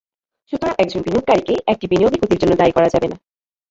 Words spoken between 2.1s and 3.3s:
ক্ষতির জন্য দায়ী করা যাবে না।